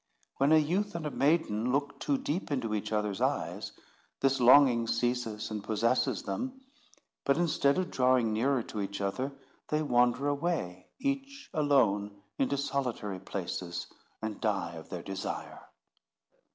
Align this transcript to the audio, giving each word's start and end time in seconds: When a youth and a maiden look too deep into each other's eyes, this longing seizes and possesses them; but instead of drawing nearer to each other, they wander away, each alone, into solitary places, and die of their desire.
When 0.37 0.51
a 0.51 0.57
youth 0.57 0.95
and 0.95 1.05
a 1.05 1.11
maiden 1.11 1.71
look 1.71 1.99
too 1.99 2.17
deep 2.17 2.49
into 2.49 2.73
each 2.73 2.91
other's 2.91 3.21
eyes, 3.21 3.71
this 4.21 4.39
longing 4.39 4.87
seizes 4.87 5.51
and 5.51 5.63
possesses 5.63 6.23
them; 6.23 6.61
but 7.23 7.37
instead 7.37 7.77
of 7.77 7.91
drawing 7.91 8.33
nearer 8.33 8.63
to 8.63 8.81
each 8.81 8.99
other, 8.99 9.31
they 9.67 9.83
wander 9.83 10.27
away, 10.27 10.89
each 10.97 11.51
alone, 11.53 12.19
into 12.39 12.57
solitary 12.57 13.19
places, 13.19 13.85
and 14.23 14.41
die 14.41 14.73
of 14.73 14.89
their 14.89 15.03
desire. 15.03 15.67